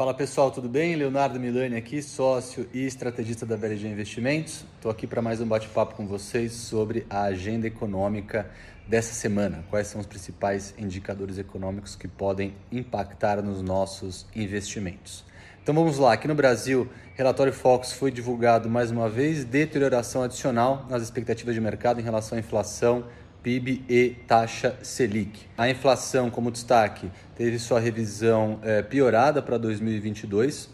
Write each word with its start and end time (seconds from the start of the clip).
Fala 0.00 0.14
pessoal, 0.14 0.50
tudo 0.50 0.66
bem? 0.66 0.96
Leonardo 0.96 1.38
Milani 1.38 1.76
aqui, 1.76 2.00
sócio 2.02 2.66
e 2.72 2.86
estrategista 2.86 3.44
da 3.44 3.54
BLG 3.54 3.86
Investimentos. 3.86 4.64
Estou 4.76 4.90
aqui 4.90 5.06
para 5.06 5.20
mais 5.20 5.42
um 5.42 5.46
bate-papo 5.46 5.94
com 5.94 6.06
vocês 6.06 6.54
sobre 6.54 7.04
a 7.10 7.24
agenda 7.24 7.66
econômica 7.66 8.50
dessa 8.88 9.12
semana. 9.12 9.62
Quais 9.68 9.88
são 9.88 10.00
os 10.00 10.06
principais 10.06 10.74
indicadores 10.78 11.36
econômicos 11.36 11.96
que 11.96 12.08
podem 12.08 12.54
impactar 12.72 13.42
nos 13.42 13.60
nossos 13.60 14.24
investimentos? 14.34 15.22
Então 15.62 15.74
vamos 15.74 15.98
lá, 15.98 16.14
aqui 16.14 16.26
no 16.26 16.34
Brasil, 16.34 16.88
relatório 17.14 17.52
Fox 17.52 17.92
foi 17.92 18.10
divulgado 18.10 18.70
mais 18.70 18.90
uma 18.90 19.06
vez, 19.06 19.44
deterioração 19.44 20.22
adicional 20.22 20.86
nas 20.88 21.02
expectativas 21.02 21.54
de 21.54 21.60
mercado 21.60 22.00
em 22.00 22.02
relação 22.02 22.38
à 22.38 22.40
inflação 22.40 23.04
PIB 23.42 23.84
e 23.88 24.16
taxa 24.26 24.76
Selic. 24.82 25.46
A 25.56 25.68
inflação, 25.68 26.30
como 26.30 26.50
destaque, 26.50 27.10
teve 27.34 27.58
sua 27.58 27.80
revisão 27.80 28.58
é, 28.62 28.82
piorada 28.82 29.40
para 29.40 29.56
2022. 29.56 30.66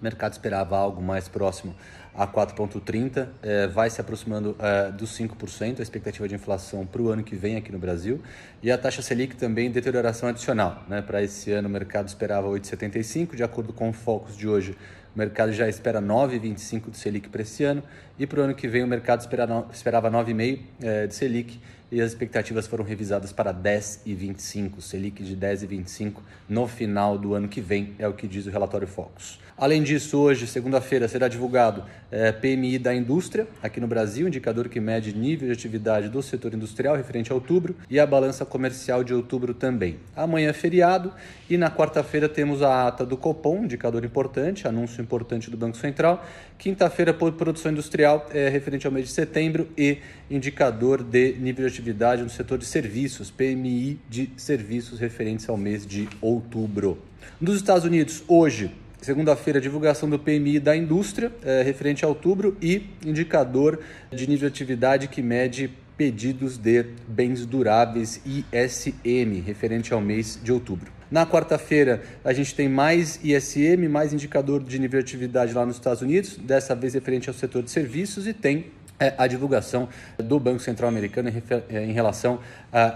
O 0.00 0.02
mercado 0.02 0.32
esperava 0.32 0.76
algo 0.76 1.02
mais 1.02 1.28
próximo 1.28 1.74
a 2.14 2.26
4,30, 2.26 3.28
é, 3.42 3.66
vai 3.68 3.88
se 3.88 4.00
aproximando 4.00 4.56
é, 4.58 4.90
dos 4.90 5.16
5%, 5.16 5.78
a 5.78 5.82
expectativa 5.82 6.26
de 6.28 6.34
inflação 6.34 6.84
para 6.84 7.00
o 7.00 7.08
ano 7.08 7.22
que 7.22 7.36
vem 7.36 7.56
aqui 7.56 7.70
no 7.70 7.78
Brasil. 7.78 8.20
E 8.62 8.70
a 8.70 8.76
taxa 8.76 9.00
Selic 9.00 9.36
também 9.36 9.70
deterioração 9.70 10.28
adicional. 10.28 10.84
Né? 10.88 11.00
Para 11.02 11.22
esse 11.22 11.52
ano, 11.52 11.68
o 11.68 11.70
mercado 11.70 12.08
esperava 12.08 12.48
8,75, 12.48 13.36
de 13.36 13.42
acordo 13.42 13.72
com 13.72 13.88
o 13.88 13.92
Focus 13.92 14.36
de 14.36 14.48
hoje, 14.48 14.76
o 15.14 15.18
mercado 15.18 15.52
já 15.52 15.68
espera 15.68 16.00
9,25 16.00 16.90
de 16.90 16.96
Selic 16.96 17.28
para 17.28 17.42
esse 17.42 17.64
ano 17.64 17.82
e 18.18 18.26
para 18.26 18.40
o 18.40 18.42
ano 18.44 18.54
que 18.54 18.68
vem 18.68 18.82
o 18.82 18.86
mercado 18.86 19.20
esperava 19.20 20.10
9,5 20.10 20.60
é, 20.82 21.06
de 21.06 21.14
Selic 21.14 21.58
e 21.90 22.00
as 22.00 22.12
expectativas 22.12 22.66
foram 22.66 22.84
revisadas 22.84 23.32
para 23.32 23.52
10,25, 23.52 24.80
Selic 24.80 25.24
de 25.24 25.36
10,25 25.36 26.14
no 26.48 26.66
final 26.68 27.18
do 27.18 27.34
ano 27.34 27.48
que 27.48 27.60
vem, 27.60 27.94
é 27.98 28.06
o 28.06 28.12
que 28.12 28.28
diz 28.28 28.46
o 28.46 28.50
relatório 28.50 28.86
Focus. 28.86 29.40
Além 29.60 29.82
disso, 29.82 30.18
hoje, 30.18 30.46
segunda-feira, 30.46 31.06
será 31.06 31.28
divulgado 31.28 31.84
é, 32.10 32.32
PMI 32.32 32.78
da 32.78 32.94
indústria 32.94 33.46
aqui 33.62 33.78
no 33.78 33.86
Brasil, 33.86 34.26
indicador 34.26 34.70
que 34.70 34.80
mede 34.80 35.12
nível 35.12 35.48
de 35.48 35.52
atividade 35.52 36.08
do 36.08 36.22
setor 36.22 36.54
industrial 36.54 36.96
referente 36.96 37.30
a 37.30 37.34
outubro, 37.34 37.76
e 37.90 38.00
a 38.00 38.06
balança 38.06 38.46
comercial 38.46 39.04
de 39.04 39.12
outubro 39.12 39.52
também. 39.52 39.98
Amanhã 40.16 40.48
é 40.48 40.52
feriado 40.54 41.12
e 41.48 41.58
na 41.58 41.70
quarta-feira 41.70 42.26
temos 42.26 42.62
a 42.62 42.86
ata 42.86 43.04
do 43.04 43.18
Copom, 43.18 43.64
indicador 43.64 44.02
importante, 44.02 44.66
anúncio 44.66 44.99
importante 45.00 45.50
do 45.50 45.56
Banco 45.56 45.76
Central. 45.76 46.24
Quinta-feira, 46.58 47.12
produção 47.12 47.72
industrial, 47.72 48.28
é, 48.32 48.48
referente 48.48 48.86
ao 48.86 48.92
mês 48.92 49.06
de 49.06 49.12
setembro, 49.12 49.68
e 49.76 49.98
indicador 50.30 51.02
de 51.02 51.32
nível 51.34 51.66
de 51.66 51.72
atividade 51.72 52.22
no 52.22 52.30
setor 52.30 52.58
de 52.58 52.66
serviços, 52.66 53.30
PMI 53.30 53.98
de 54.08 54.30
serviços 54.36 54.98
referentes 54.98 55.48
ao 55.48 55.56
mês 55.56 55.86
de 55.86 56.08
outubro. 56.20 56.98
Nos 57.40 57.56
Estados 57.56 57.84
Unidos, 57.84 58.22
hoje, 58.28 58.70
Segunda-feira, 59.00 59.62
divulgação 59.62 60.10
do 60.10 60.18
PMI 60.18 60.60
da 60.60 60.76
indústria, 60.76 61.32
é, 61.42 61.62
referente 61.62 62.04
a 62.04 62.08
outubro, 62.08 62.54
e 62.60 62.82
indicador 63.04 63.80
de 64.12 64.28
nível 64.28 64.50
de 64.50 64.54
atividade 64.54 65.08
que 65.08 65.22
mede 65.22 65.70
pedidos 66.00 66.56
de 66.56 66.82
bens 67.06 67.44
duráveis 67.44 68.22
ISM, 68.24 69.42
referente 69.44 69.92
ao 69.92 70.00
mês 70.00 70.40
de 70.42 70.50
outubro. 70.50 70.90
Na 71.10 71.26
quarta-feira, 71.26 72.02
a 72.24 72.32
gente 72.32 72.54
tem 72.54 72.70
mais 72.70 73.20
ISM, 73.22 73.86
mais 73.86 74.14
indicador 74.14 74.64
de 74.64 74.78
nível 74.78 74.98
de 75.02 75.04
atividade 75.04 75.52
lá 75.52 75.66
nos 75.66 75.76
Estados 75.76 76.00
Unidos, 76.00 76.38
dessa 76.38 76.74
vez 76.74 76.94
referente 76.94 77.28
ao 77.28 77.34
setor 77.34 77.62
de 77.62 77.70
serviços, 77.70 78.26
e 78.26 78.32
tem 78.32 78.70
a 79.16 79.26
divulgação 79.26 79.88
do 80.18 80.38
Banco 80.38 80.60
Central 80.60 80.88
Americano 80.88 81.30
em, 81.30 81.42
é, 81.70 81.92
relação 81.92 82.38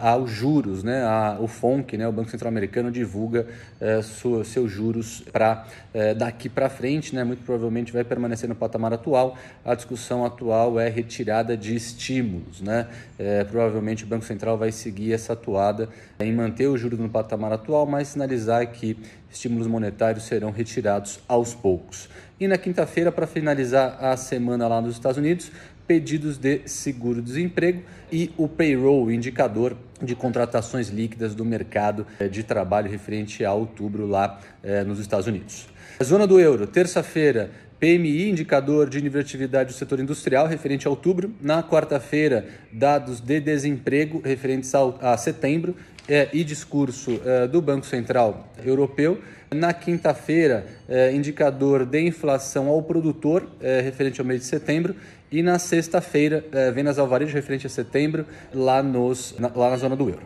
aos 0.00 0.30
juros, 0.30 0.84
né? 0.84 1.02
O 1.40 1.48
FONC, 1.48 1.96
né? 1.96 2.06
o 2.06 2.12
Banco 2.12 2.30
Central 2.30 2.48
Americano, 2.48 2.90
divulga 2.90 3.46
é, 3.80 4.00
seus 4.02 4.70
juros 4.70 5.24
para 5.32 5.66
é, 5.92 6.14
daqui 6.14 6.48
para 6.48 6.68
frente, 6.68 7.14
né? 7.14 7.24
muito 7.24 7.42
provavelmente 7.44 7.92
vai 7.92 8.04
permanecer 8.04 8.48
no 8.48 8.54
patamar 8.54 8.92
atual. 8.92 9.36
A 9.64 9.74
discussão 9.74 10.24
atual 10.24 10.78
é 10.78 10.88
retirada 10.88 11.56
de 11.56 11.74
estímulos. 11.74 12.60
Né? 12.60 12.86
É, 13.18 13.42
provavelmente 13.44 14.04
o 14.04 14.06
Banco 14.06 14.24
Central 14.24 14.58
vai 14.58 14.70
seguir 14.70 15.12
essa 15.12 15.32
atuada 15.32 15.88
em 16.20 16.32
manter 16.32 16.68
o 16.68 16.76
juros 16.76 16.98
no 16.98 17.08
patamar 17.08 17.52
atual, 17.52 17.86
mas 17.86 18.08
sinalizar 18.08 18.66
que 18.70 18.96
estímulos 19.30 19.66
monetários 19.66 20.24
serão 20.24 20.50
retirados 20.50 21.18
aos 21.26 21.54
poucos. 21.54 22.08
E 22.38 22.48
na 22.48 22.58
quinta-feira, 22.58 23.12
para 23.12 23.26
finalizar 23.26 23.96
a 24.04 24.16
semana 24.16 24.66
lá 24.66 24.80
nos 24.80 24.94
Estados 24.94 25.18
Unidos, 25.18 25.52
pedidos 25.86 26.38
de 26.38 26.62
seguro-desemprego 26.66 27.82
e 28.10 28.30
o 28.36 28.48
payroll, 28.48 29.10
indicador 29.10 29.76
de 30.02 30.14
contratações 30.14 30.88
líquidas 30.88 31.34
do 31.34 31.44
mercado 31.44 32.06
eh, 32.18 32.28
de 32.28 32.42
trabalho 32.42 32.90
referente 32.90 33.44
a 33.44 33.52
outubro 33.52 34.06
lá 34.06 34.40
eh, 34.62 34.84
nos 34.84 34.98
Estados 34.98 35.26
Unidos. 35.26 35.66
Zona 36.02 36.26
do 36.26 36.40
euro, 36.40 36.66
terça-feira, 36.66 37.50
PMI, 37.78 38.30
indicador 38.30 38.88
de 38.88 39.06
atividade 39.18 39.72
do 39.72 39.76
setor 39.76 40.00
industrial, 40.00 40.46
referente 40.46 40.86
a 40.86 40.90
outubro. 40.90 41.34
Na 41.40 41.62
quarta-feira, 41.62 42.46
dados 42.72 43.20
de 43.20 43.40
desemprego 43.40 44.22
referentes 44.24 44.72
a 44.74 45.16
setembro 45.16 45.76
é, 46.08 46.28
e 46.32 46.44
discurso 46.44 47.20
é, 47.24 47.46
do 47.46 47.60
Banco 47.60 47.86
Central 47.86 48.48
Europeu. 48.64 49.18
Na 49.54 49.72
quinta-feira, 49.72 50.66
é, 50.88 51.12
indicador 51.12 51.86
de 51.86 52.00
inflação 52.00 52.68
ao 52.68 52.82
produtor, 52.82 53.48
é, 53.60 53.80
referente 53.80 54.20
ao 54.20 54.26
mês 54.26 54.40
de 54.40 54.46
setembro. 54.46 54.94
E 55.30 55.42
na 55.42 55.58
sexta-feira, 55.58 56.44
é, 56.52 56.70
vendas 56.70 56.98
ao 56.98 57.08
varejo 57.08 57.34
referente 57.34 57.66
a 57.66 57.70
setembro, 57.70 58.26
lá, 58.52 58.82
nos, 58.82 59.34
na, 59.38 59.50
lá 59.54 59.70
na 59.70 59.76
zona 59.76 59.96
do 59.96 60.08
euro. 60.08 60.22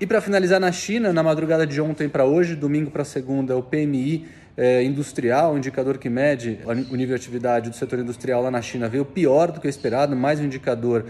E 0.00 0.06
para 0.06 0.20
finalizar, 0.20 0.60
na 0.60 0.72
China, 0.72 1.12
na 1.12 1.22
madrugada 1.22 1.66
de 1.66 1.80
ontem 1.80 2.08
para 2.08 2.24
hoje, 2.24 2.54
domingo 2.54 2.90
para 2.90 3.04
segunda, 3.04 3.56
o 3.56 3.62
PMI 3.62 4.26
é, 4.56 4.82
industrial, 4.82 5.56
indicador 5.56 5.98
que 5.98 6.08
mede 6.08 6.58
o 6.64 6.96
nível 6.96 7.16
de 7.16 7.22
atividade 7.22 7.70
do 7.70 7.76
setor 7.76 8.00
industrial 8.00 8.42
lá 8.42 8.50
na 8.50 8.60
China 8.60 8.88
veio 8.88 9.04
pior 9.04 9.52
do 9.52 9.60
que 9.60 9.68
o 9.68 9.70
esperado, 9.70 10.16
mais 10.16 10.40
um 10.40 10.44
indicador 10.44 11.04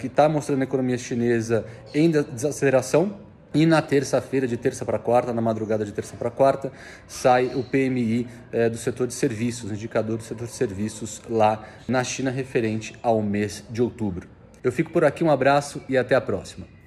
que 0.00 0.08
está 0.08 0.28
mostrando 0.28 0.62
a 0.62 0.64
economia 0.64 0.98
chinesa 0.98 1.64
em 1.94 2.10
desaceleração. 2.10 3.29
E 3.52 3.66
na 3.66 3.82
terça-feira, 3.82 4.46
de 4.46 4.56
terça 4.56 4.84
para 4.84 4.98
quarta, 4.98 5.32
na 5.32 5.42
madrugada 5.42 5.84
de 5.84 5.92
terça 5.92 6.16
para 6.16 6.30
quarta, 6.30 6.70
sai 7.08 7.46
o 7.54 7.64
PMI 7.64 8.28
é, 8.52 8.68
do 8.68 8.76
setor 8.76 9.08
de 9.08 9.14
serviços, 9.14 9.72
indicador 9.72 10.18
do 10.18 10.22
setor 10.22 10.46
de 10.46 10.52
serviços 10.52 11.20
lá 11.28 11.64
na 11.88 12.04
China 12.04 12.30
referente 12.30 12.96
ao 13.02 13.20
mês 13.20 13.64
de 13.68 13.82
outubro. 13.82 14.28
Eu 14.62 14.70
fico 14.70 14.92
por 14.92 15.04
aqui, 15.04 15.24
um 15.24 15.30
abraço 15.30 15.82
e 15.88 15.98
até 15.98 16.14
a 16.14 16.20
próxima. 16.20 16.79